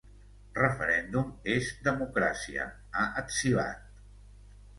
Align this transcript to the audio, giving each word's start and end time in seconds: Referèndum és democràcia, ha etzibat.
Referèndum 0.59 1.29
és 1.57 1.69
democràcia, 1.89 2.67
ha 2.95 3.05
etzibat. 3.23 3.87